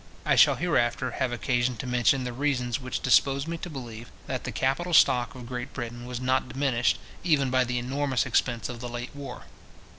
[0.25, 4.45] I shall hereafter have occasion to mention the reasons which dispose me to believe that
[4.45, 8.79] the capital stock of Great Britain was not diminished, even by the enormous expense of
[8.79, 9.43] the late war.